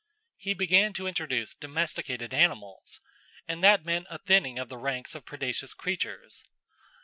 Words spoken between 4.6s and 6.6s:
the ranks of predacious creatures.